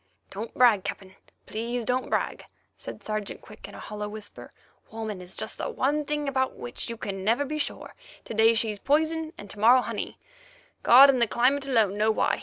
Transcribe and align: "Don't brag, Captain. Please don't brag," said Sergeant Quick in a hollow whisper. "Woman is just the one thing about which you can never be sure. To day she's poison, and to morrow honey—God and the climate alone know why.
"Don't 0.31 0.51
brag, 0.55 0.83
Captain. 0.83 1.15
Please 1.45 1.85
don't 1.85 2.09
brag," 2.09 2.43
said 2.75 3.03
Sergeant 3.03 3.39
Quick 3.39 3.67
in 3.67 3.75
a 3.75 3.79
hollow 3.79 4.09
whisper. 4.09 4.51
"Woman 4.89 5.21
is 5.21 5.35
just 5.35 5.59
the 5.59 5.69
one 5.69 6.05
thing 6.05 6.27
about 6.27 6.55
which 6.55 6.89
you 6.89 6.97
can 6.97 7.23
never 7.23 7.45
be 7.45 7.59
sure. 7.59 7.93
To 8.25 8.33
day 8.33 8.55
she's 8.55 8.79
poison, 8.79 9.31
and 9.37 9.47
to 9.51 9.59
morrow 9.59 9.81
honey—God 9.81 11.11
and 11.11 11.21
the 11.21 11.27
climate 11.27 11.67
alone 11.67 11.99
know 11.99 12.09
why. 12.09 12.39